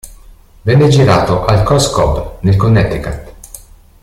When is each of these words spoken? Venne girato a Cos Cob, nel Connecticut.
Venne 0.63 0.87
girato 0.87 1.45
a 1.45 1.61
Cos 1.61 1.91
Cob, 1.91 2.37
nel 2.39 2.55
Connecticut. 2.55 3.33